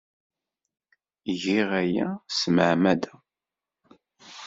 Giɣ 1.41 1.69
aya 1.81 2.07
s 2.29 2.37
tmeɛmada. 2.43 3.13